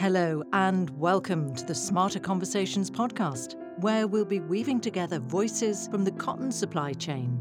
[0.00, 6.04] Hello, and welcome to the Smarter Conversations podcast, where we'll be weaving together voices from
[6.04, 7.38] the cotton supply chain.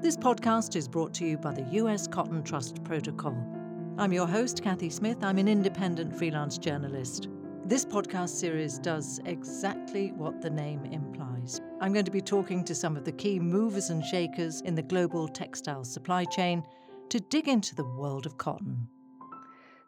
[0.00, 3.36] This podcast is brought to you by the US Cotton Trust Protocol.
[3.98, 5.22] I'm your host, Kathy Smith.
[5.22, 7.28] I'm an independent freelance journalist.
[7.66, 11.60] This podcast series does exactly what the name implies.
[11.82, 14.82] I'm going to be talking to some of the key movers and shakers in the
[14.82, 16.64] global textile supply chain
[17.10, 18.88] to dig into the world of cotton.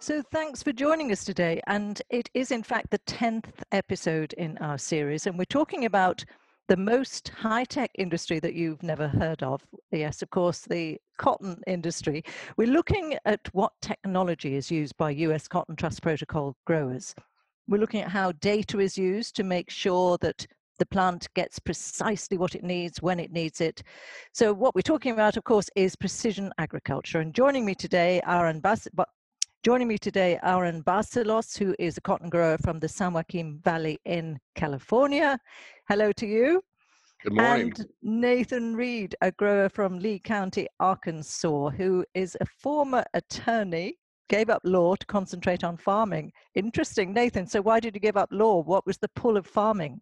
[0.01, 1.61] So, thanks for joining us today.
[1.67, 5.27] And it is, in fact, the 10th episode in our series.
[5.27, 6.25] And we're talking about
[6.69, 9.61] the most high tech industry that you've never heard of.
[9.91, 12.23] Yes, of course, the cotton industry.
[12.57, 17.13] We're looking at what technology is used by US Cotton Trust Protocol growers.
[17.67, 20.47] We're looking at how data is used to make sure that
[20.79, 23.83] the plant gets precisely what it needs when it needs it.
[24.33, 27.19] So, what we're talking about, of course, is precision agriculture.
[27.19, 29.05] And joining me today, our ambassador,
[29.65, 33.99] Joining me today, Aaron Barcellos, who is a cotton grower from the San Joaquin Valley
[34.05, 35.37] in California.
[35.89, 36.63] Hello to you.
[37.25, 37.73] Good morning.
[37.77, 43.99] And Nathan Reed, a grower from Lee County, Arkansas, who is a former attorney,
[44.29, 46.31] gave up law to concentrate on farming.
[46.55, 47.49] Interesting, Nathan.
[47.49, 48.63] So, why did you give up law?
[48.63, 50.01] What was the pull of farming?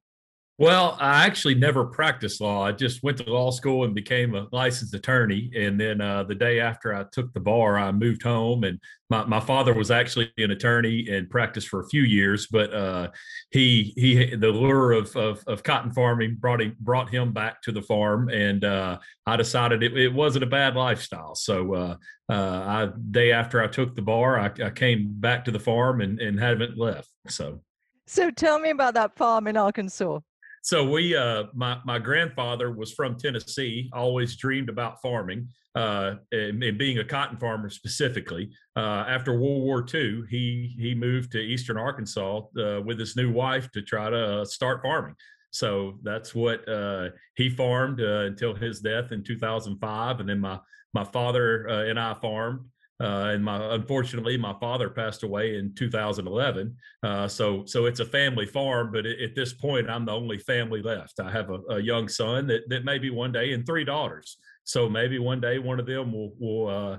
[0.58, 2.64] Well, I actually never practiced law.
[2.64, 5.50] I just went to law school and became a licensed attorney.
[5.54, 8.64] And then uh, the day after I took the bar, I moved home.
[8.64, 12.46] And my, my father was actually an attorney and practiced for a few years.
[12.46, 13.10] But uh,
[13.50, 17.72] he he the lure of, of, of cotton farming brought him brought him back to
[17.72, 18.30] the farm.
[18.30, 21.34] And uh, I decided it, it wasn't a bad lifestyle.
[21.34, 21.96] So uh,
[22.30, 26.00] uh, I day after I took the bar, I, I came back to the farm
[26.00, 27.10] and, and haven't left.
[27.28, 27.60] So.
[28.08, 30.20] So tell me about that farm in Arkansas
[30.66, 36.60] so we uh my my grandfather was from tennessee always dreamed about farming uh and,
[36.60, 38.50] and being a cotton farmer specifically.
[38.74, 43.30] Uh after world war ii he he moved to eastern arkansas uh, with his new
[43.30, 45.14] wife to try to uh, start farming.
[45.52, 50.58] So that's what uh he farmed until his death in 2005 and then my
[50.92, 52.60] my father and i farmed
[52.98, 56.74] uh, and my unfortunately, my father passed away in 2011.
[57.02, 60.80] Uh, so so it's a family farm, but at this point, I'm the only family
[60.80, 61.20] left.
[61.20, 64.38] I have a, a, young son that that maybe one day, and three daughters.
[64.64, 66.98] So maybe one day one of them will will uh,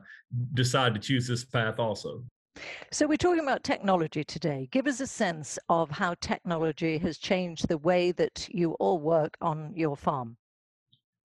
[0.54, 2.24] decide to choose this path also.
[2.92, 4.68] So we're talking about technology today.
[4.72, 9.36] Give us a sense of how technology has changed the way that you all work
[9.42, 10.38] on your farm.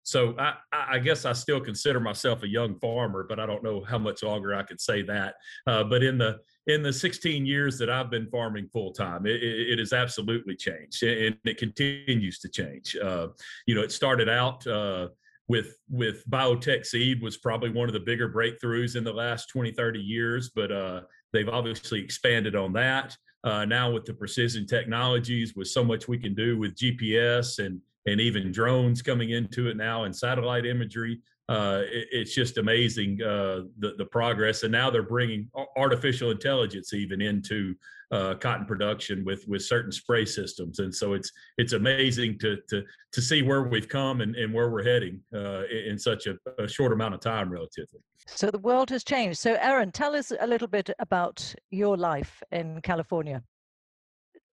[0.05, 3.85] So I, I, guess I still consider myself a young farmer, but I don't know
[3.85, 5.35] how much longer I could say that.
[5.67, 9.43] Uh, but in the in the 16 years that I've been farming full time, it,
[9.43, 12.97] it, has absolutely changed, and it continues to change.
[12.97, 13.29] Uh,
[13.67, 15.09] you know, it started out uh,
[15.49, 19.73] with with biotech seed was probably one of the bigger breakthroughs in the last 20,
[19.73, 21.03] 30 years, but uh,
[21.33, 23.17] they've obviously expanded on that.
[23.45, 27.81] Uh, now with the precision technologies, with so much we can do with GPS and
[28.07, 31.21] and even drones coming into it now and satellite imagery.
[31.49, 36.93] Uh, it, it's just amazing uh, the the progress, and now they're bringing artificial intelligence
[36.95, 37.75] even into
[38.13, 42.83] uh, cotton production with with certain spray systems, and so it's it's amazing to to
[43.13, 46.69] to see where we've come and, and where we're heading uh, in, such a, a
[46.69, 48.01] short amount of time, relatively.
[48.27, 49.39] So the world has changed.
[49.39, 53.43] So, Aaron, tell us a little bit about your life in California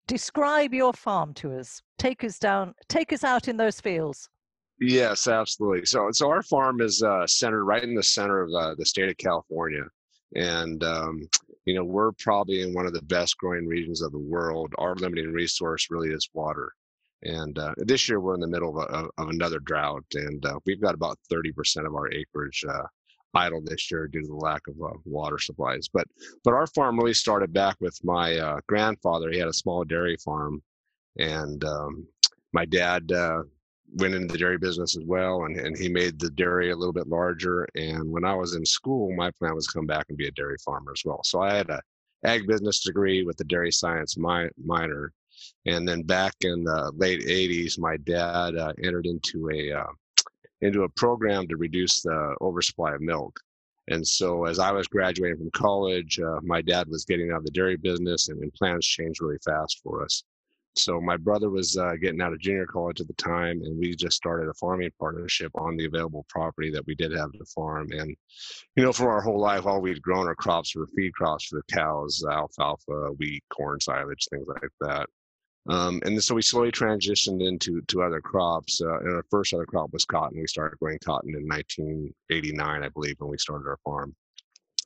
[0.08, 1.80] describe your farm to us.
[1.98, 4.28] Take us down, take us out in those fields.
[4.80, 5.86] Yes, absolutely.
[5.86, 9.08] So, so our farm is uh, centered right in the center of uh, the state
[9.08, 9.84] of California,
[10.36, 11.28] and um,
[11.64, 14.72] you know we're probably in one of the best growing regions of the world.
[14.78, 16.72] Our limiting resource really is water,
[17.22, 20.60] and uh, this year we're in the middle of, a, of another drought, and uh,
[20.64, 22.86] we've got about thirty percent of our acreage uh,
[23.38, 25.88] idle this year due to the lack of uh, water supplies.
[25.92, 26.06] But
[26.44, 29.30] but our farm really started back with my uh, grandfather.
[29.30, 30.62] He had a small dairy farm,
[31.18, 32.06] and um,
[32.52, 33.42] my dad uh,
[33.96, 36.92] went into the dairy business as well, and, and he made the dairy a little
[36.92, 37.66] bit larger.
[37.74, 40.32] And when I was in school, my plan was to come back and be a
[40.32, 41.20] dairy farmer as well.
[41.24, 41.80] So I had a
[42.24, 45.12] ag business degree with a dairy science mi- minor.
[45.66, 49.92] And then back in the late 80s, my dad uh, entered into a uh,
[50.60, 53.38] into a program to reduce the oversupply of milk.
[53.90, 57.44] And so, as I was graduating from college, uh, my dad was getting out of
[57.44, 60.24] the dairy business, and, and, plans changed really fast for us.
[60.76, 63.96] So, my brother was uh, getting out of junior college at the time, and we
[63.96, 67.88] just started a farming partnership on the available property that we did have to farm.
[67.92, 68.14] And,
[68.76, 71.56] you know, for our whole life, all we'd grown our crops were feed crops for
[71.56, 75.08] the cows alfalfa, wheat, corn, silage, things like that.
[75.68, 78.80] Um, and so we slowly transitioned into to other crops.
[78.80, 80.40] Uh, and our first other crop was cotton.
[80.40, 84.14] We started growing cotton in 1989, I believe, when we started our farm.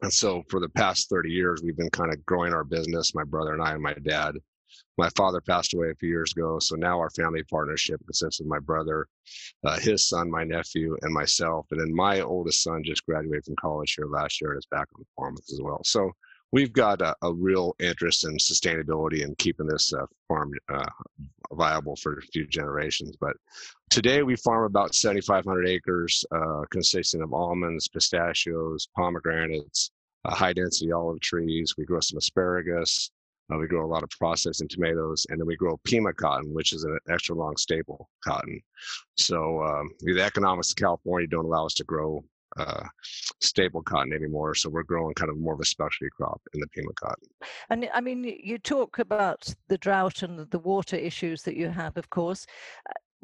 [0.03, 3.23] And so for the past 30 years, we've been kind of growing our business, my
[3.23, 4.35] brother and I and my dad.
[4.99, 6.59] My father passed away a few years ago.
[6.59, 9.07] So now our family partnership consists of my brother,
[9.65, 11.67] uh, his son, my nephew, and myself.
[11.71, 14.89] And then my oldest son just graduated from college here last year and is back
[14.95, 15.83] on the farm as well.
[15.85, 16.11] So
[16.53, 20.87] we've got a, a real interest in sustainability and keeping this uh, farm uh,
[21.53, 23.17] viable for a few generations.
[23.21, 23.37] But
[23.91, 29.91] today we farm about 7,500 acres, uh, consisting of almonds, pistachios, pomegranates,
[30.27, 31.75] high density olive trees.
[31.77, 33.11] We grow some asparagus.
[33.53, 36.73] Uh, we grow a lot of processing tomatoes, and then we grow Pima cotton, which
[36.73, 38.61] is an extra long staple cotton.
[39.17, 42.25] So um, the economics of California don't allow us to grow
[42.59, 42.85] uh,
[43.41, 44.55] staple cotton anymore.
[44.55, 47.29] So we're growing kind of more of a specialty crop in the Pima cotton.
[47.71, 51.97] And I mean, you talk about the drought and the water issues that you have,
[51.97, 52.47] of course.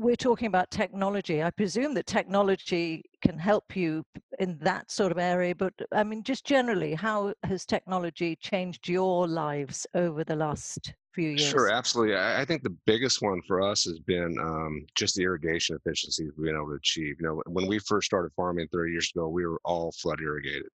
[0.00, 1.42] We're talking about technology.
[1.42, 4.04] I presume that technology can help you
[4.38, 9.26] in that sort of area, but I mean, just generally, how has technology changed your
[9.26, 11.50] lives over the last few years?
[11.50, 12.16] Sure, absolutely.
[12.16, 16.46] I think the biggest one for us has been um, just the irrigation efficiencies we've
[16.46, 17.16] been able to achieve.
[17.18, 20.68] You know, when we first started farming 30 years ago, we were all flood irrigated.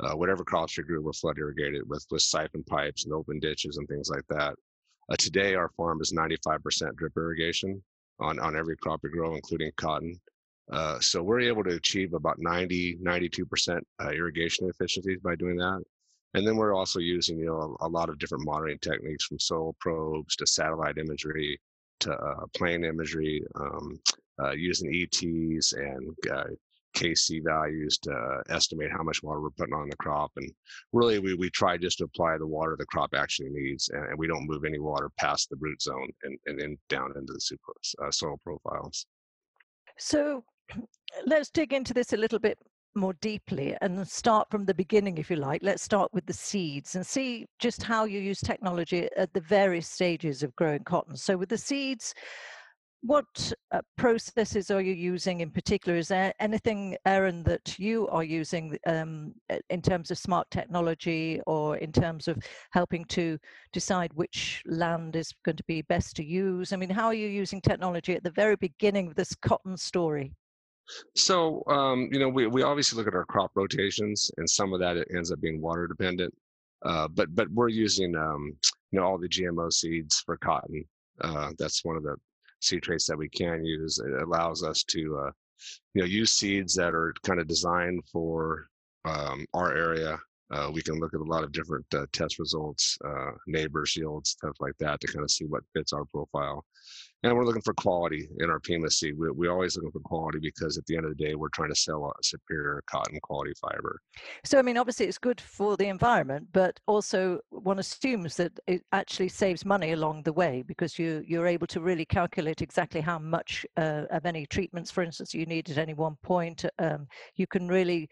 [0.00, 3.78] Uh, whatever crops we grew were flood irrigated with, with siphon pipes and open ditches
[3.78, 4.54] and things like that.
[5.10, 7.82] Uh, today, our farm is 95% drip irrigation
[8.18, 10.18] on, on every crop we grow, including cotton.
[10.70, 15.82] Uh, so we're able to achieve about 90, 92% uh, irrigation efficiencies by doing that.
[16.34, 19.38] And then we're also using, you know, a, a lot of different monitoring techniques from
[19.38, 21.58] soil probes to satellite imagery
[22.00, 23.98] to uh, plane imagery, um,
[24.42, 26.44] uh, using ETs and uh,
[26.96, 30.32] KC values to estimate how much water we're putting on the crop.
[30.36, 30.50] And
[30.92, 34.18] really, we, we try just to apply the water the crop actually needs, and, and
[34.18, 37.40] we don't move any water past the root zone and, and then down into the
[37.40, 39.06] sucrose, uh, soil profiles.
[39.98, 40.44] So
[41.26, 42.58] let's dig into this a little bit
[42.94, 45.62] more deeply and start from the beginning, if you like.
[45.62, 49.86] Let's start with the seeds and see just how you use technology at the various
[49.86, 51.14] stages of growing cotton.
[51.16, 52.14] So, with the seeds,
[53.02, 55.96] what uh, processes are you using in particular?
[55.96, 59.34] Is there anything, Aaron, that you are using um,
[59.70, 62.38] in terms of smart technology or in terms of
[62.72, 63.38] helping to
[63.72, 66.72] decide which land is going to be best to use?
[66.72, 70.32] I mean, how are you using technology at the very beginning of this cotton story?
[71.16, 74.80] So, um, you know, we, we obviously look at our crop rotations, and some of
[74.80, 76.32] that it ends up being water dependent.
[76.82, 78.54] Uh, but but we're using um,
[78.92, 80.84] you know all the GMO seeds for cotton.
[81.20, 82.14] Uh, that's one of the
[82.60, 83.98] seed traits that we can use.
[83.98, 85.30] It allows us to uh,
[85.94, 88.66] you know use seeds that are kind of designed for
[89.04, 90.18] um, our area.
[90.52, 94.30] Uh, we can look at a lot of different uh, test results, uh, neighbors yields,
[94.30, 96.64] stuff like that, to kind of see what fits our profile
[97.22, 99.14] and we're looking for quality in our seed.
[99.16, 101.70] We, we're always looking for quality because at the end of the day, we're trying
[101.70, 104.00] to sell a superior cotton quality fiber.
[104.44, 108.82] So, I mean, obviously it's good for the environment, but also one assumes that it
[108.92, 113.18] actually saves money along the way because you, you're able to really calculate exactly how
[113.18, 116.64] much uh, of any treatments, for instance, you need at any one point.
[116.78, 118.08] Um, you can really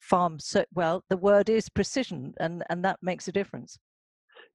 [0.00, 3.78] farm, so, well, the word is precision, and, and that makes a difference.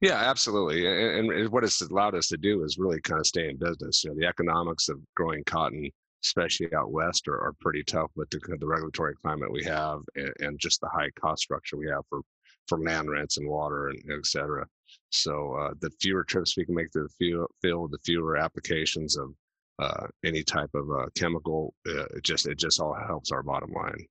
[0.01, 0.87] Yeah, absolutely.
[0.87, 4.03] And, and, what it's allowed us to do is really kind of stay in business.
[4.03, 5.91] You know, the economics of growing cotton,
[6.23, 10.33] especially out west, are, are pretty tough with the, the regulatory climate we have and,
[10.39, 12.21] and, just the high cost structure we have for,
[12.67, 14.65] for land rents and water and et cetera.
[15.11, 19.35] So uh, the fewer trips we can make to the field, the fewer applications of
[19.77, 23.71] uh, any type of uh, chemical, uh, it just it just all helps our bottom
[23.71, 24.05] line.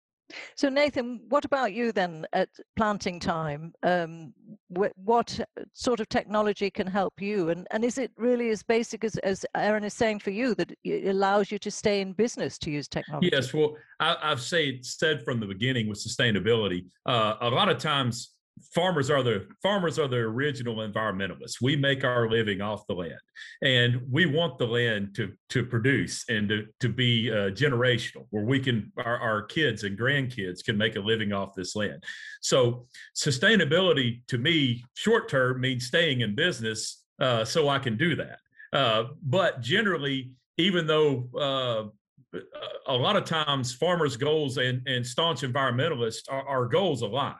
[0.56, 3.72] So Nathan, what about you then at planting time?
[3.82, 4.32] Um,
[4.76, 5.38] wh- what
[5.72, 7.50] sort of technology can help you?
[7.50, 10.72] And, and is it really as basic as, as Aaron is saying for you that
[10.84, 13.30] it allows you to stay in business to use technology?
[13.32, 17.78] Yes, well, I, have said, said from the beginning with sustainability, uh, a lot of
[17.78, 18.34] times
[18.74, 21.60] farmers are the farmers are the original environmentalists.
[21.60, 23.20] We make our living off the land,
[23.62, 28.44] and we want the land to to produce and to to be uh, generational, where
[28.44, 32.02] we can our, our kids and grandkids can make a living off this land.
[32.40, 32.86] So
[33.16, 38.38] sustainability to me, short term means staying in business, uh, so I can do that.
[38.72, 42.38] Uh, but generally, even though uh,
[42.86, 47.34] a lot of times farmers' goals and, and staunch environmentalists, our, our goals align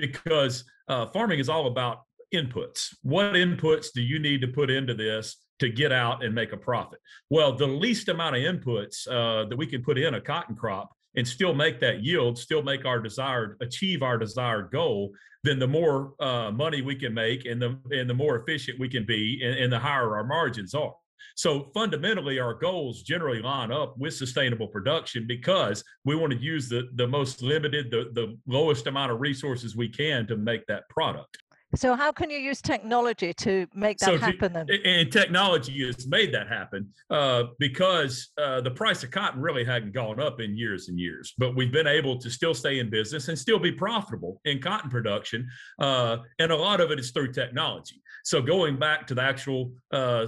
[0.00, 2.02] because uh, farming is all about
[2.34, 2.94] inputs.
[3.02, 6.56] What inputs do you need to put into this to get out and make a
[6.56, 6.98] profit?
[7.30, 10.90] Well, the least amount of inputs uh, that we can put in a cotton crop
[11.16, 15.12] and still make that yield, still make our desired, achieve our desired goal,
[15.44, 18.88] then the more uh, money we can make and the and the more efficient we
[18.88, 20.94] can be, and, and the higher our margins are.
[21.34, 26.68] So fundamentally, our goals generally line up with sustainable production because we want to use
[26.68, 30.88] the, the most limited, the, the lowest amount of resources we can to make that
[30.88, 31.38] product.
[31.74, 34.66] So how can you use technology to make that so happen then?
[34.84, 39.92] And technology has made that happen uh, because uh, the price of cotton really hadn't
[39.92, 43.28] gone up in years and years, but we've been able to still stay in business
[43.28, 45.48] and still be profitable in cotton production.
[45.78, 48.00] Uh, and a lot of it is through technology.
[48.24, 50.26] So going back to the actual uh,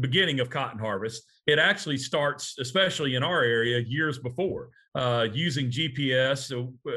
[0.00, 4.70] beginning of cotton harvest, it actually starts, especially in our area, years before.
[4.96, 6.88] Uh, using GPS uh,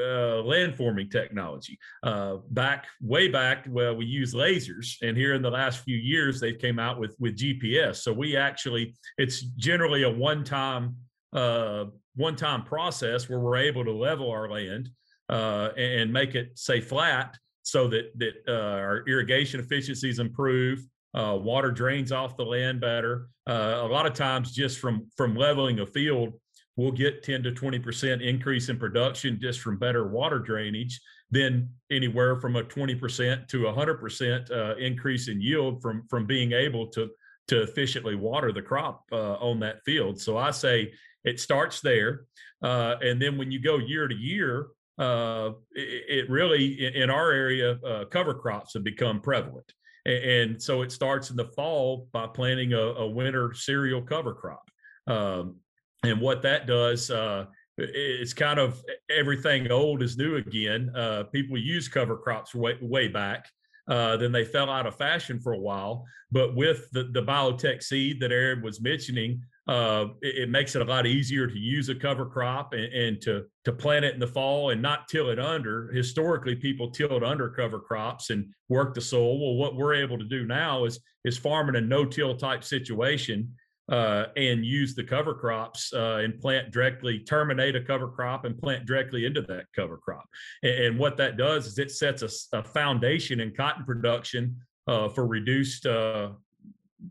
[0.46, 1.76] landforming technology.
[2.04, 6.38] Uh, back way back, well, we use lasers, and here in the last few years,
[6.38, 7.96] they've came out with with GPS.
[7.96, 10.94] So we actually, it's generally a one time
[11.32, 14.90] uh, one time process where we're able to level our land
[15.28, 20.86] uh, and make it say flat, so that that uh, our irrigation efficiencies improve.
[21.18, 23.28] Water drains off the land better.
[23.46, 26.34] a lot of times, just from from leveling a field,
[26.78, 32.40] we'll get 10 to 20% increase in production just from better water drainage, then anywhere
[32.40, 37.10] from a 20% to 100% uh, increase in yield from, from being able to,
[37.48, 40.20] to efficiently water the crop uh, on that field.
[40.20, 40.92] So I say
[41.24, 42.26] it starts there.
[42.62, 47.32] Uh, and then when you go year to year, uh, it, it, really, in our
[47.32, 49.72] area, uh, cover crops have become prevalent.
[50.08, 54.70] And, so it starts in the fall by planting a, a winter cereal cover crop.
[55.06, 55.56] Um,
[56.02, 57.46] and what that does uh,
[57.76, 63.08] it's kind of everything old is new again uh, people use cover crops way, way
[63.08, 63.46] back
[63.88, 67.82] uh, then they fell out of fashion for a while but with the, the biotech
[67.82, 71.90] seed that aaron was mentioning uh, it, it, makes it a lot easier to use
[71.90, 75.28] a cover crop and, and, to to plant it in the fall and not till
[75.28, 75.92] it under.
[75.92, 79.38] Historically, people tilled under cover crops and work the soil.
[79.38, 83.52] Well, what we're able to do now is is farm in a no-till type situation
[83.90, 88.58] uh, and use the cover crops uh, and plant directly, terminate a cover crop and
[88.58, 90.26] plant directly into that cover crop.
[90.62, 94.56] And, and what that does is it sets a, a foundation in cotton production
[94.86, 96.30] uh, for reduced, uh,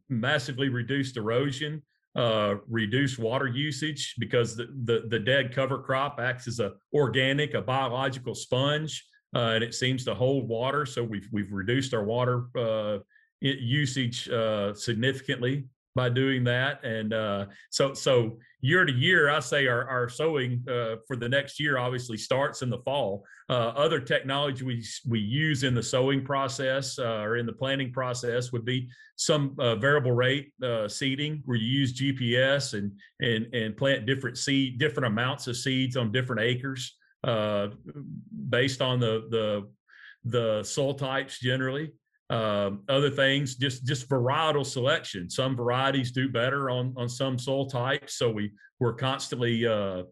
[0.10, 1.82] massively reduced erosion,
[2.18, 7.54] uh, reduced water usage because the, the, the dead cover crop acts as a organic,
[7.54, 9.06] a biological sponge,
[9.36, 10.86] uh, and it seems to hold water.
[10.86, 12.48] So we've we've reduced our water
[13.40, 14.30] usage
[14.74, 15.66] significantly
[15.98, 16.82] by doing that.
[16.86, 21.28] And uh, so, so year to year, I say our, our sowing uh, for the
[21.28, 23.26] next year obviously starts in the fall.
[23.50, 27.92] Uh, other technology we, we use in the sowing process uh, or in the planting
[27.92, 33.54] process would be some uh, variable rate uh, seeding where you use GPS and, and,
[33.56, 36.96] and plant different seed, different amounts of seeds on different acres
[38.50, 39.68] based on the, the,
[40.26, 41.92] the soil types generally.
[42.30, 45.30] Um, other things, just just varietal selection.
[45.30, 50.04] Some varieties do better on on some soil types, so we we're constantly uh,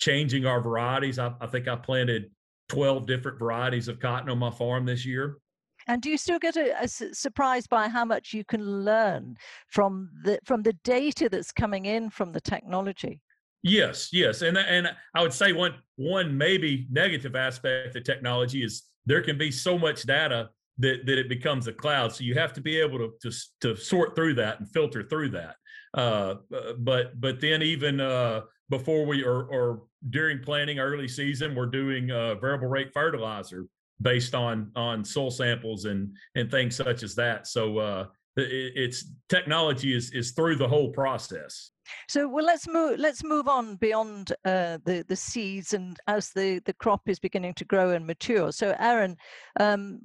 [0.00, 1.18] changing our varieties.
[1.18, 2.30] I, I think I planted
[2.68, 5.38] twelve different varieties of cotton on my farm this year.
[5.86, 9.36] And do you still get a, a surprised by how much you can learn
[9.68, 13.20] from the from the data that's coming in from the technology?
[13.62, 18.84] Yes, yes, and and I would say one one maybe negative aspect of technology is
[19.06, 22.12] there can be so much data that, that it becomes a cloud.
[22.12, 25.30] So you have to be able to, to, to sort through that and filter through
[25.30, 25.56] that.
[25.94, 26.34] Uh,
[26.78, 32.10] but but then even uh, before we or, or during planting early season, we're doing
[32.10, 33.66] uh, variable rate fertilizer
[34.00, 37.46] based on on soil samples and and things such as that.
[37.46, 41.70] So uh, it's technology is is through the whole process.
[42.08, 42.98] So well, let's move.
[42.98, 47.54] Let's move on beyond uh, the the seeds and as the the crop is beginning
[47.54, 48.52] to grow and mature.
[48.52, 49.16] So, Aaron,
[49.60, 50.00] um,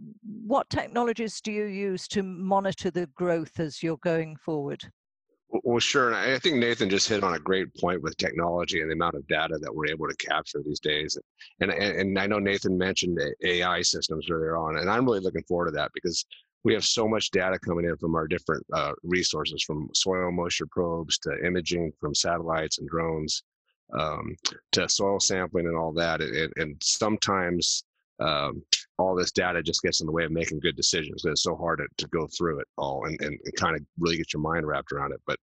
[0.45, 4.83] what technologies do you use to monitor the growth as you're going forward?
[5.63, 6.09] Well, sure.
[6.09, 9.15] And I think Nathan just hit on a great point with technology and the amount
[9.15, 11.17] of data that we're able to capture these days.
[11.59, 15.43] And and, and I know Nathan mentioned AI systems earlier on, and I'm really looking
[15.43, 16.25] forward to that because
[16.63, 20.67] we have so much data coming in from our different uh, resources from soil moisture
[20.69, 23.43] probes to imaging from satellites and drones
[23.97, 24.35] um,
[24.71, 27.83] to soil sampling and all that and, and sometimes
[28.19, 28.61] um,
[28.97, 31.79] all this data just gets in the way of making good decisions it's so hard
[31.79, 34.67] to, to go through it all and, and, and, kind of really get your mind
[34.67, 35.37] wrapped around it but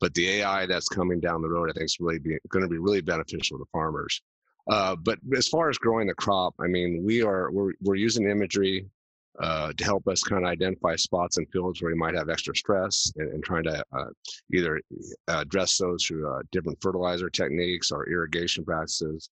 [0.00, 2.18] but the ai that's coming down the road i think is really
[2.48, 4.20] going to be really beneficial to farmers.
[4.68, 8.28] Uh, but as far as growing the crop i mean we are we're, we're using
[8.28, 8.84] imagery
[9.40, 12.54] uh, to help us kind of identify spots and fields where we might have extra
[12.56, 14.06] stress and, and trying to uh,
[14.52, 14.80] either
[15.28, 19.28] address those through uh, different fertilizer techniques or irrigation practices.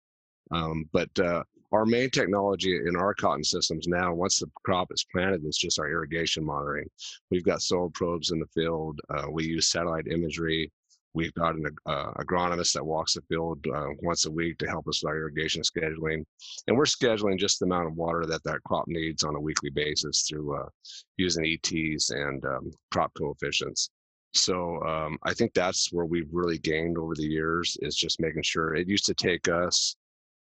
[0.50, 1.42] Um, but uh,
[1.72, 5.78] our main technology in our cotton systems now, once the crop is planted, is just
[5.78, 6.88] our irrigation monitoring.
[7.30, 9.00] We've got soil probes in the field.
[9.10, 10.70] Uh, we use satellite imagery.
[11.14, 14.88] We've got an uh, agronomist that walks the field uh, once a week to help
[14.88, 16.24] us with our irrigation scheduling.
[16.66, 19.70] And we're scheduling just the amount of water that that crop needs on a weekly
[19.70, 20.68] basis through uh,
[21.16, 23.90] using ETs and um, crop coefficients.
[24.32, 28.42] So um, I think that's where we've really gained over the years is just making
[28.42, 29.94] sure it used to take us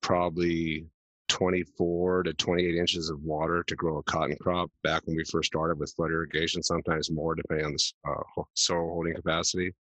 [0.01, 0.86] probably
[1.28, 5.48] 24 to 28 inches of water to grow a cotton crop back when we first
[5.48, 9.74] started with flood irrigation, sometimes more depending on the uh, soil holding capacity.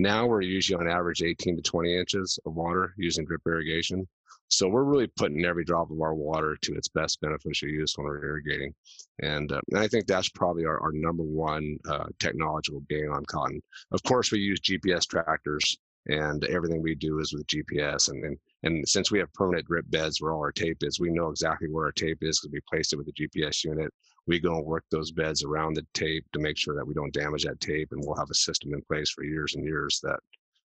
[0.00, 4.08] Now we're usually on average 18 to 20 inches of water using drip irrigation.
[4.48, 8.06] So we're really putting every drop of our water to its best beneficial use when
[8.06, 8.74] we're irrigating.
[9.22, 13.26] And, uh, and I think that's probably our, our number one uh, technological gain on
[13.26, 13.60] cotton.
[13.92, 15.76] Of course, we use GPS tractors
[16.06, 18.08] and everything we do is with GPS.
[18.08, 21.10] And, and, and since we have permanent drip beds where all our tape is, we
[21.10, 23.92] know exactly where our tape is because we placed it with the GPS unit.
[24.26, 27.12] We go and work those beds around the tape to make sure that we don't
[27.14, 30.20] damage that tape, and we'll have a system in place for years and years that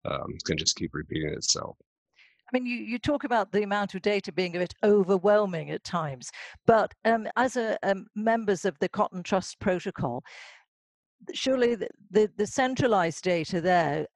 [0.05, 1.77] um, can just keep repeating itself.
[2.53, 5.83] I mean, you, you talk about the amount of data being a bit overwhelming at
[5.83, 6.31] times,
[6.65, 10.23] but um, as a, um, members of the Cotton Trust Protocol,
[11.33, 14.07] surely the, the, the centralized data there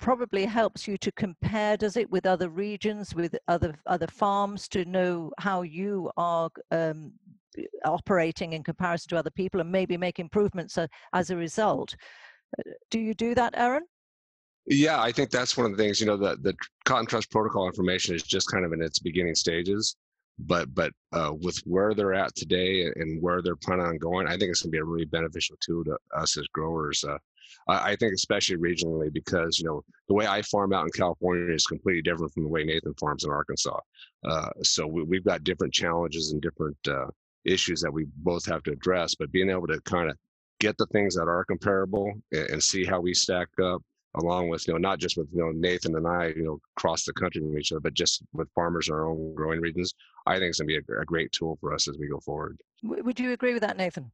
[0.00, 4.84] probably helps you to compare does it with other regions with other other farms to
[4.84, 7.12] know how you are um,
[7.84, 11.94] operating in comparison to other people and maybe make improvements uh, as a result?
[12.90, 13.84] Do you do that aaron?
[14.66, 16.54] Yeah i think that's one of the things you know the, the
[16.84, 19.96] cotton trust protocol information is just kind of in its beginning stages
[20.46, 24.36] but but uh, with where they're at today and where they're planning on going i
[24.36, 27.18] think it's going to be a really beneficial tool to us as growers uh,
[27.68, 31.66] I, think especially regionally because you know the way I farm out in California is
[31.66, 33.78] completely different from the way Nathan farms in Arkansas.
[34.24, 37.06] Uh, so we, have got different challenges and different uh,
[37.44, 39.14] issues that we both have to address.
[39.14, 40.16] But being able to kind of
[40.58, 43.82] get the things that are comparable and, and, see how we stack up,
[44.16, 47.04] along with you know not just with you know Nathan and I you know across
[47.04, 49.94] the country from each other, but just with farmers in our own growing regions.
[50.26, 52.20] I think it's going to be a, a great tool for us as we go
[52.20, 52.60] forward.
[52.82, 54.12] Would you agree with that, Nathan?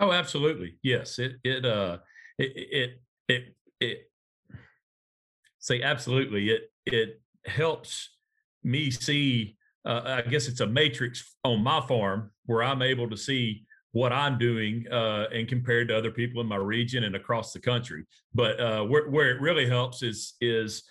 [0.00, 0.78] Oh, absolutely.
[0.82, 1.18] Yes.
[1.18, 1.98] It it uh
[2.38, 4.10] it it it, it
[5.58, 8.10] say absolutely it it helps
[8.62, 13.16] me see uh, i guess it's a matrix on my farm where i'm able to
[13.16, 17.52] see what i'm doing uh, and compared to other people in my region and across
[17.52, 20.82] the country but uh, where, where it really helps is is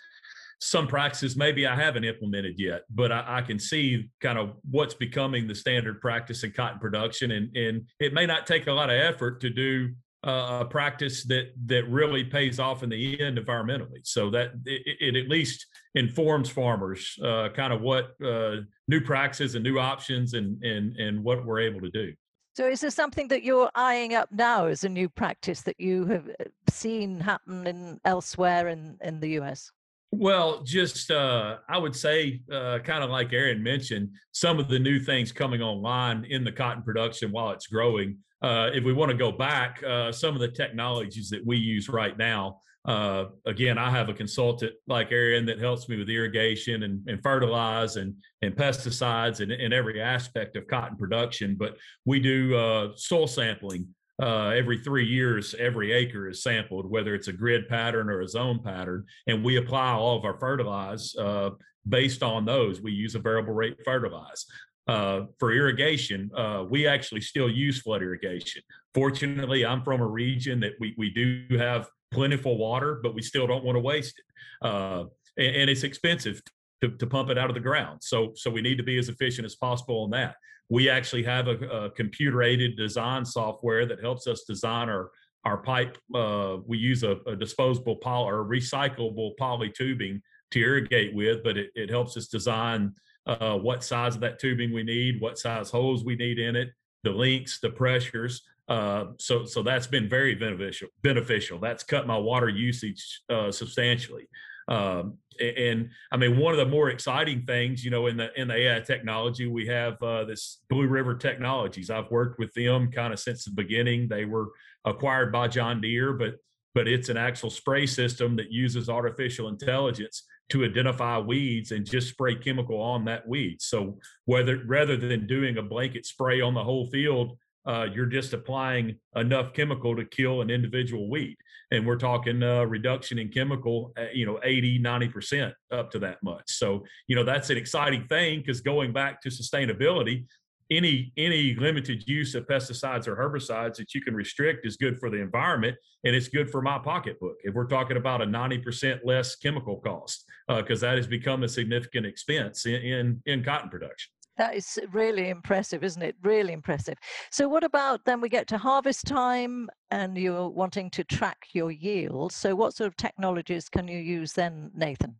[0.60, 4.95] some practices maybe I haven't implemented yet, but I, I, can see kind of what's
[4.95, 7.31] becoming the standard practice in cotton production.
[7.31, 9.93] And, and it may not take a lot of effort to do
[10.25, 14.01] uh, a practice that that really pays off in the end environmentally.
[14.03, 18.57] So that it, it at least informs farmers uh, kind of what uh,
[18.88, 22.13] new practices and new options and and and what we're able to do.
[22.58, 26.06] So is there something that you're eyeing up now as a new practice that you
[26.06, 29.72] have uh, seen happen in elsewhere in in the U.S.?
[30.12, 34.80] Well, just uh, I would say, uh, kind of like Aaron mentioned, some of the
[34.80, 39.12] new things coming online in the cotton production while it's growing uh, if we want
[39.12, 42.62] to go back, uh, some of the technologies that we use right now.
[42.88, 47.21] Uh, again, I have a consultant like Aaron that helps me with irrigation and, and
[47.21, 51.56] fertilize and, and pesticides and, and every aspect of cotton production.
[51.60, 53.88] But we do uh, soil sampling
[54.21, 58.28] uh, every three years, every acre is sampled, whether it's a grid pattern or a
[58.28, 61.52] zone pattern, and we apply all of our fertilize uh,
[61.88, 62.82] based on those.
[62.82, 64.45] We use a variable rate fertilize
[64.88, 68.62] uh, for irrigation, uh, we actually still use flood irrigation.
[68.93, 73.48] Fortunately, I'm from a region that we, we do have plentiful water, but we still
[73.48, 74.67] don't want to waste it.
[74.67, 75.06] Uh,
[75.38, 76.41] and, and, it's expensive
[76.82, 78.00] to, to pump it out of the ground.
[78.02, 80.36] So, so we need to be as efficient as possible on that.
[80.70, 85.12] We actually have a, a computer aided design software that helps us design our,
[85.46, 85.98] our pipe.
[86.13, 91.58] Uh, we use a, a disposable poly or recyclable poly tubing to irrigate with, but
[91.58, 92.93] it, it helps us design
[93.28, 96.70] uh, what size of that tubing we need, what size holes we need in it,
[97.04, 98.41] the lengths, the pressures.
[98.67, 100.89] Uh, so, so that's been very beneficial.
[101.01, 101.60] Beneficial.
[101.60, 104.27] That's cut my water usage uh, substantially.
[104.67, 108.47] Um, and I mean, one of the more exciting things, you know, in the in
[108.47, 111.89] the AI technology, we have uh, this Blue River Technologies.
[111.89, 114.08] I've worked with them kind of since the beginning.
[114.08, 114.49] They were
[114.84, 116.36] acquired by John Deere, but
[116.73, 122.10] but it's an actual spray system that uses artificial intelligence to identify weeds and just
[122.10, 123.62] spray chemical on that weed.
[123.62, 128.34] So whether rather than doing a blanket spray on the whole field, uh, you're just
[128.34, 131.36] applying enough chemical to kill an individual weed.
[131.71, 136.17] And we're talking uh, reduction in chemical, uh, you know, 80, 90% up to that
[136.23, 136.43] much.
[136.47, 140.25] So, you know, that's an exciting thing because going back to sustainability,
[140.69, 145.10] any any limited use of pesticides or herbicides that you can restrict is good for
[145.10, 149.38] the environment and it's good for my pocketbook if we're talking about a 90% less
[149.38, 154.12] chemical cost because uh, that has become a significant expense in, in, in cotton production
[154.38, 156.15] that is really impressive, isn't it?
[156.23, 156.97] Really impressive.
[157.32, 161.71] So, what about then we get to harvest time and you're wanting to track your
[161.71, 162.32] yield?
[162.32, 165.15] So, what sort of technologies can you use then, Nathan?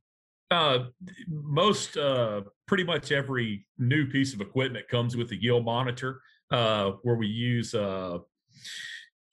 [0.50, 0.86] Uh,
[1.28, 6.92] most, uh, pretty much every new piece of equipment comes with a yield monitor uh,
[7.02, 8.20] where we use uh,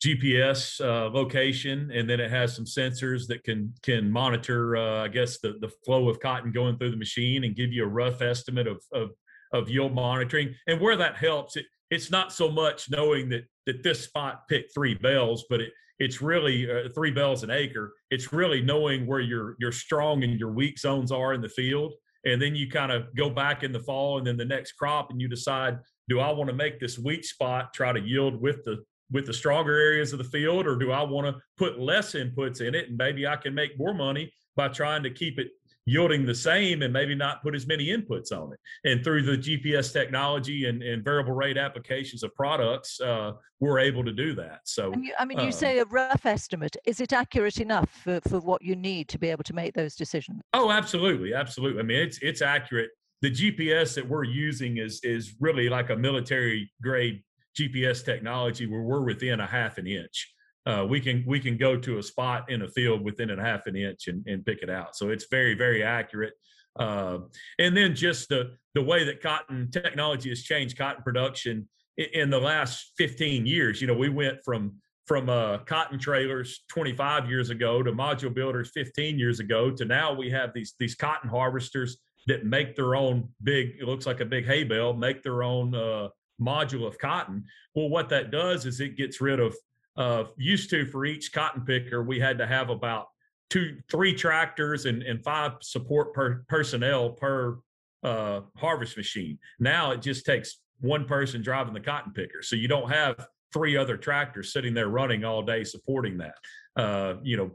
[0.05, 5.09] GPS uh, location, and then it has some sensors that can can monitor, uh, I
[5.09, 8.21] guess, the the flow of cotton going through the machine and give you a rough
[8.21, 9.11] estimate of of
[9.55, 10.55] of yield monitoring.
[10.67, 14.75] And where that helps, it, it's not so much knowing that that this spot picked
[14.75, 17.95] three bells, but it it's really uh, three bells an acre.
[18.11, 21.95] It's really knowing where your your strong and your weak zones are in the field,
[22.25, 25.11] and then you kind of go back in the fall and then the next crop,
[25.11, 28.65] and you decide, do I want to make this weak spot try to yield with
[28.65, 32.15] the with the stronger areas of the field, or do I want to put less
[32.15, 35.49] inputs in it and maybe I can make more money by trying to keep it
[35.87, 38.61] yielding the same and maybe not put as many inputs on it.
[38.89, 44.05] And through the GPS technology and, and variable rate applications of products, uh, we're able
[44.05, 44.61] to do that.
[44.65, 46.77] So, you, I mean, you uh, say a rough estimate.
[46.87, 49.95] Is it accurate enough for, for what you need to be able to make those
[49.95, 50.41] decisions?
[50.53, 51.81] Oh, absolutely, absolutely.
[51.81, 52.91] I mean, it's it's accurate.
[53.23, 57.23] The GPS that we're using is is really like a military grade
[57.59, 60.34] GPS technology where we're within a half an inch
[60.67, 63.67] uh, we can we can go to a spot in a field within a half
[63.67, 64.97] an inch and, and pick it out.
[64.97, 66.35] So it's very very accurate.
[66.79, 67.19] Uh,
[67.59, 72.31] and then just the the way that cotton technology has changed cotton production in, in
[72.31, 73.81] the last 15 years.
[73.81, 74.75] You know, we went from
[75.07, 80.13] from uh, cotton trailers 25 years ago to module builders 15 years ago to now
[80.13, 84.25] we have these these cotton harvesters that make their own big it looks like a
[84.25, 86.09] big hay bale make their own uh,
[86.41, 89.55] module of cotton well what that does is it gets rid of
[89.97, 93.07] uh, used to for each cotton picker, we had to have about
[93.51, 97.59] two, three tractors and, and five support per personnel per
[98.03, 99.39] uh, harvest machine.
[99.59, 102.43] Now it just takes one person driving the cotton picker.
[102.43, 106.35] So you don't have three other tractors sitting there running all day supporting that.
[106.77, 107.53] Uh, you know,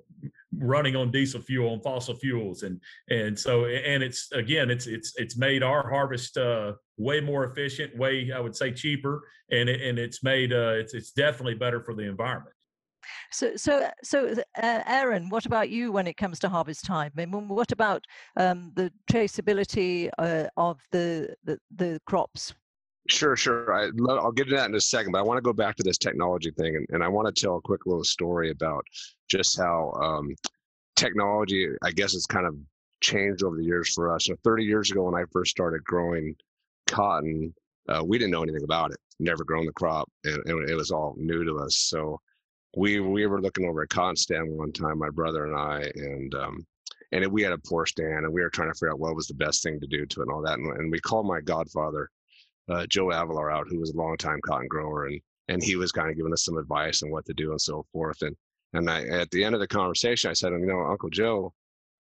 [0.57, 5.13] running on diesel fuel and fossil fuels, and and so and it's again, it's it's
[5.17, 9.81] it's made our harvest uh, way more efficient, way I would say cheaper, and it,
[9.81, 12.55] and it's made uh, it's it's definitely better for the environment.
[13.31, 17.11] So, so, so, uh, Aaron, what about you when it comes to harvest time?
[17.17, 18.03] I mean, what about
[18.35, 22.53] um, the traceability uh, of the, the, the crops?
[23.07, 23.73] Sure, sure.
[23.73, 25.83] I, will get to that in a second, but I want to go back to
[25.83, 28.85] this technology thing, and, and I want to tell a quick little story about
[29.29, 30.35] just how um,
[30.95, 32.55] technology, I guess, has kind of
[33.01, 34.25] changed over the years for us.
[34.25, 36.35] So, 30 years ago, when I first started growing
[36.89, 37.53] cotton,
[37.87, 38.97] uh, we didn't know anything about it.
[39.19, 41.77] Never grown the crop, and, it was all new to us.
[41.77, 42.19] So,
[42.75, 46.35] we we were looking over a cotton stand one time, my brother and I, and
[46.35, 46.65] um,
[47.11, 49.27] and we had a poor stand, and we were trying to figure out what was
[49.27, 50.59] the best thing to do to it and all that.
[50.59, 52.09] And, and we called my godfather
[52.69, 56.09] uh, Joe Avalar out, who was a longtime cotton grower, and and he was kind
[56.09, 58.21] of giving us some advice on what to do and so forth.
[58.21, 58.35] And
[58.73, 61.53] and I, at the end of the conversation, I said, you know, Uncle Joe,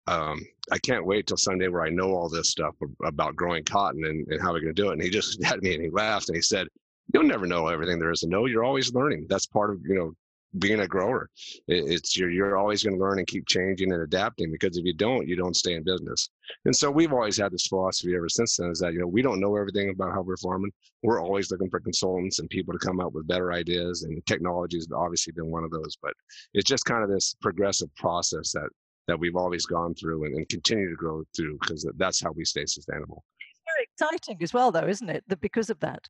[0.07, 0.41] um,
[0.71, 4.27] I can't wait till Sunday where I know all this stuff about growing cotton and,
[4.27, 4.93] and how we're going to do it.
[4.93, 6.67] And he just had me and he laughed and he said,
[7.13, 8.45] you'll never know everything there is to know.
[8.45, 9.27] You're always learning.
[9.29, 10.13] That's part of, you know,
[10.59, 11.29] being a grower.
[11.67, 14.93] It's you're you're always going to learn and keep changing and adapting because if you
[14.93, 16.29] don't, you don't stay in business.
[16.65, 19.21] And so we've always had this philosophy ever since then is that you know we
[19.21, 20.71] don't know everything about how we're farming.
[21.03, 24.03] We're always looking for consultants and people to come up with better ideas.
[24.03, 25.97] And technology has obviously been one of those.
[26.01, 26.13] But
[26.53, 28.69] it's just kind of this progressive process that
[29.07, 32.45] that we've always gone through and, and continue to grow through because that's how we
[32.45, 33.23] stay sustainable.
[33.39, 35.23] It's very exciting as well, though, isn't it?
[35.27, 36.07] That Because of that.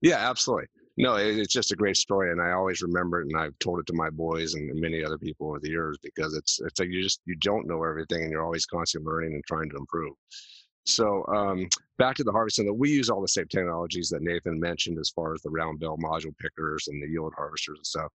[0.00, 3.58] Yeah, absolutely no, it's just a great story, and I always remember it, and I've
[3.58, 6.78] told it to my boys and many other people over the years because it's it's
[6.78, 9.76] like you just you don't know everything, and you're always constantly learning and trying to
[9.76, 10.14] improve.
[10.86, 14.60] So um, back to the harvesting, that we use all the same technologies that Nathan
[14.60, 18.12] mentioned as far as the round bell module pickers and the yield harvesters and stuff.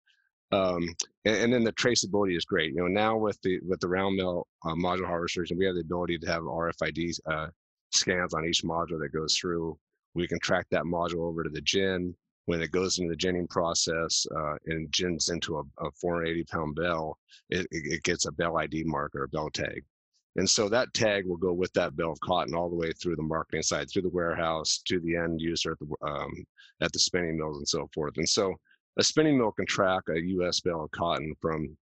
[0.53, 2.73] Um, and, and, then the traceability is great.
[2.73, 5.75] You know, now with the with the round mill uh, module harvesters, and we have
[5.75, 7.49] the ability to have RFID uh,
[7.91, 9.77] scans on each module that goes through.
[10.15, 12.15] We can track that module over to the gin
[12.47, 16.75] when it goes into the ginning process uh, and gins into a, a 480 pound
[16.77, 17.19] bale,
[17.51, 19.85] it, it gets a bale ID marker, a bale tag.
[20.37, 23.17] And so that tag will go with that bale of cotton all the way through
[23.17, 26.45] the marketing side, through the warehouse, to the end user at the um,
[26.81, 28.17] at the spinning mills and so forth.
[28.19, 28.55] And so
[28.97, 30.61] a spinning mill can track a U.S.
[30.61, 31.77] bale of cotton from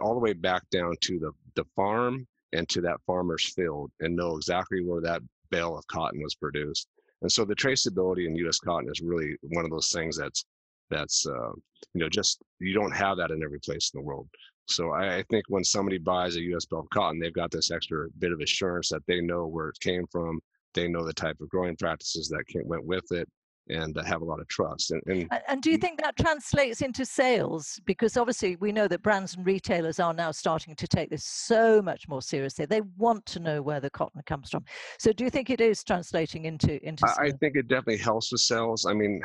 [0.00, 4.16] all the way back down to the, the farm and to that farmer's field and
[4.16, 6.88] know exactly where that bale of cotton was produced.
[7.22, 8.58] And so the traceability in U.S.
[8.58, 10.44] cotton is really one of those things that's
[10.90, 11.52] that's uh,
[11.94, 14.28] you know just you don't have that in every place in the world.
[14.66, 16.64] So I, I think when somebody buys a U.S.
[16.66, 19.80] bale of cotton, they've got this extra bit of assurance that they know where it
[19.80, 20.40] came from,
[20.74, 23.28] they know the type of growing practices that came, went with it,
[23.68, 24.90] and have a lot of trust.
[24.90, 27.80] And, and, and do you think that translates into sales?
[27.84, 31.80] Because obviously we know that brands and retailers are now starting to take this so
[31.80, 32.66] much more seriously.
[32.66, 34.64] They want to know where the cotton comes from.
[34.98, 37.06] So do you think it is translating into into?
[37.06, 38.84] I, I think it definitely helps with sales.
[38.84, 39.22] I mean,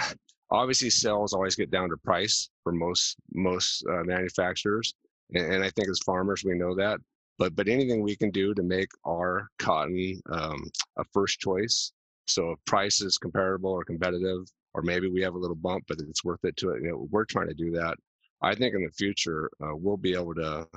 [0.51, 4.93] obviously sales always get down to price for most most uh, manufacturers,
[5.33, 6.99] and, and I think as farmers we know that.
[7.37, 10.63] But but anything we can do to make our cotton um,
[10.97, 11.91] a first choice
[12.29, 15.99] so if price is comparable or competitive, or maybe we have a little bump, but
[15.99, 16.83] it's worth it to it.
[16.83, 17.95] You know, we're trying to do that.
[18.41, 20.67] I think in the future uh, we'll be able to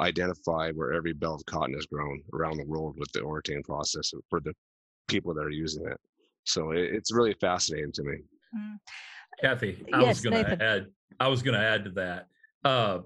[0.00, 4.12] identify where every bale of cotton is grown around the world with the Oritain process
[4.28, 4.52] for the
[5.08, 5.98] people that are using it.
[6.44, 8.16] So it, it's really fascinating to me.
[8.56, 8.76] Mm.
[9.40, 10.86] Kathy, I yes, was going to add.
[11.20, 12.26] I was going to add to that.
[12.64, 13.00] Uh,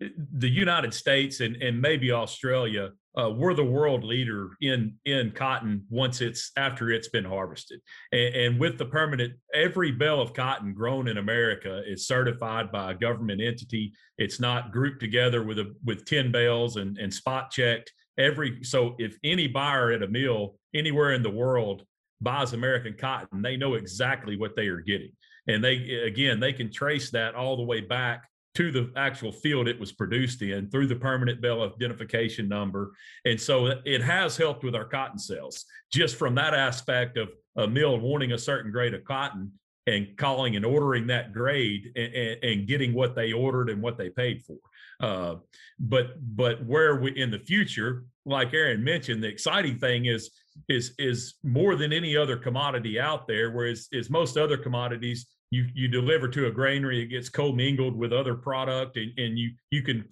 [0.00, 5.84] the United States and, and maybe Australia uh, we're the world leader in in cotton
[5.88, 7.80] once it's after it's been harvested.
[8.10, 12.90] And, and, with the permanent every bale of cotton grown in america is certified by
[12.90, 13.92] a government entity.
[14.18, 17.92] It's not grouped together with a with 10 bales and, and spot checked.
[18.18, 21.84] Every so if any buyer at a mill anywhere in the world
[22.20, 25.12] buys american cotton they know exactly what they are getting.
[25.46, 28.24] And they again they can trace that all the way back
[28.54, 32.92] to the actual field it was produced in through the permanent bale identification number.
[33.24, 37.66] And so it has helped with our cotton sales just from that aspect of a
[37.66, 39.52] mill wanting a certain grade of cotton
[39.86, 43.98] and calling and ordering that grade and, and, and getting what they ordered and what
[43.98, 44.56] they paid for.
[45.00, 45.36] Uh,
[45.78, 50.30] but but where we in the future, like Aaron mentioned, the exciting thing is
[50.68, 53.50] is is more than any other commodity out there.
[53.50, 58.12] Whereas is most other commodities, you you deliver to a granary, it gets commingled with
[58.12, 60.04] other product, and, and you you can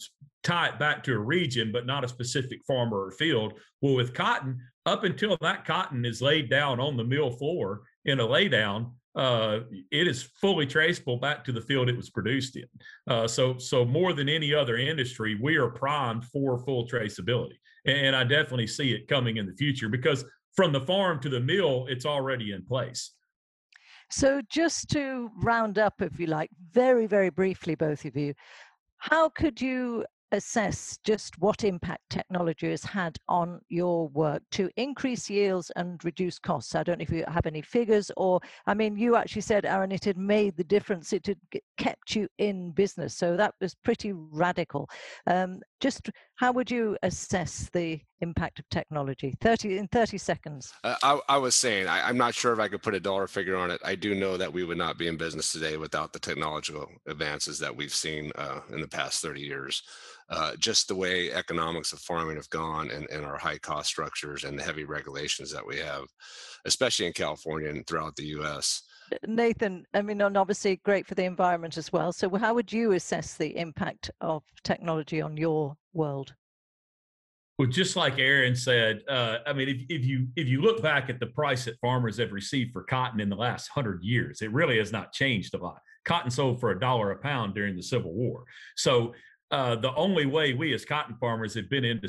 [0.43, 3.55] tie it back to a region, but not a specific farmer or field.
[3.81, 8.21] Well, with cotton, up until that cotton is laid down on the mill floor in
[8.21, 12.65] a laydown, uh, it is fully traceable back to the field it was produced in.
[13.07, 18.17] Uh, so, so more than any other industry, we are primed for full traceability, and
[18.17, 20.25] I definitely see it coming in the future because
[20.57, 23.13] from the farm to the mill, it's already in place.
[24.13, 28.35] So, just to round up, if you like, very, very briefly, both of you,
[28.99, 35.31] how could you assess just what impact technology has had on your work to increase
[35.31, 36.75] yields and reduce costs?
[36.75, 39.93] I don't know if you have any figures, or I mean, you actually said, Aaron,
[39.93, 41.41] it had made the difference, it had
[41.79, 43.17] kept you in business.
[43.17, 44.91] So that was pretty radical.
[45.27, 46.11] Um, just
[46.43, 49.33] how would you assess the impact of technology?
[49.41, 50.75] 30 in 30 seconds.
[50.83, 53.29] Uh, I, I, was saying I, am not sure if i could put a dollar
[53.29, 53.81] figure on it.
[53.85, 57.61] I do know that we would not be in business today without the technological advances
[57.61, 59.85] that we've seen uh, in the past 30 years.
[60.31, 64.43] Uh, just the way economics of farming have gone and, and our high cost structures
[64.43, 66.05] and the heavy regulations that we have
[66.65, 68.83] especially in california and throughout the us
[69.27, 72.13] Nathan, I mean, and obviously great for the environment as well.
[72.13, 76.35] So, how would you assess the impact of technology on your world?
[77.59, 81.11] Well, just like Aaron said, uh, I mean, if, if you if you look back
[81.11, 84.53] at the price that farmers have received for cotton in the last hundred years, it
[84.53, 85.79] really has not changed a lot.
[86.05, 88.45] Cotton sold for a dollar a pound during the Civil War.
[88.77, 89.15] So
[89.53, 92.01] uh, the only way we as cotton farmers have been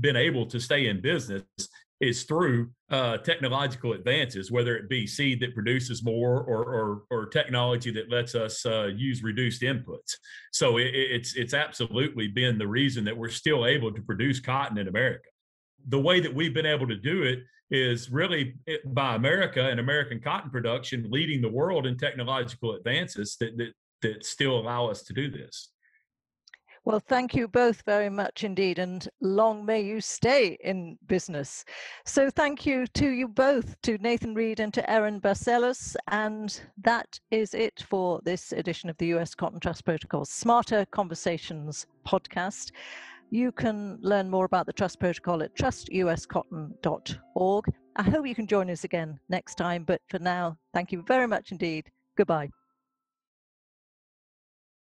[0.00, 1.42] been able to stay in business
[2.04, 7.26] is through uh, technological advances, whether it be seed that produces more or, or, or
[7.26, 10.12] technology that lets us uh, use reduced inputs.
[10.52, 14.78] So it, it's, it's absolutely been the reason that we're still able to produce cotton
[14.78, 15.28] in America.
[15.88, 17.40] The way that we've been able to do it
[17.70, 18.54] is really
[18.86, 24.24] by America and American cotton production leading the world in technological advances that, that, that
[24.24, 25.70] still allow us to do this.
[26.86, 31.64] Well, thank you both very much indeed, and long may you stay in business.
[32.04, 35.96] So, thank you to you both, to Nathan Reed and to Aaron Barcellos.
[36.08, 41.86] And that is it for this edition of the US Cotton Trust Protocol Smarter Conversations
[42.06, 42.70] podcast.
[43.30, 47.64] You can learn more about the Trust Protocol at trustuscotton.org.
[47.96, 51.26] I hope you can join us again next time, but for now, thank you very
[51.26, 51.90] much indeed.
[52.14, 52.50] Goodbye.